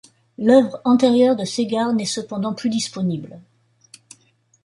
L'œuvre 0.39 0.81
antérieure 0.83 1.35
de 1.35 1.45
Segar 1.45 1.93
n'est 1.93 2.05
cependant 2.05 2.55
plus 2.55 2.69
disponible. 2.71 3.39